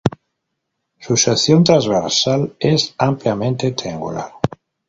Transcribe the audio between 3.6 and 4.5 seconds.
triangular.